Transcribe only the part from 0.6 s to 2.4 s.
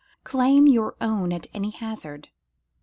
your own at any hazard!